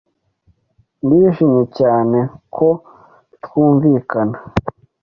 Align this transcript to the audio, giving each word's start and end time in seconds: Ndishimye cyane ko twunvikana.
Ndishimye 1.05 1.63
cyane 1.79 2.19
ko 2.55 2.67
twunvikana. 3.43 4.37